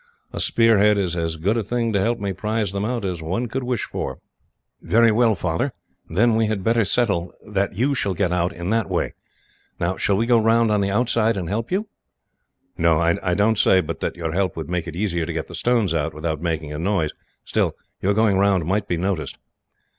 [0.33, 3.21] A spear head is as good a thing, to help me prize them out, as
[3.21, 4.17] one could wish for."
[4.81, 5.73] "Very well, Father.
[6.09, 9.13] Then we had better settle that you shall get out in that way.
[9.79, 11.87] Now, shall we go round on the outside, and help you?"
[12.79, 15.53] "No; I don't say but that your help would make it easier to get the
[15.53, 17.11] stones out, without making a noise.
[17.45, 19.37] Still, your going round might be noticed."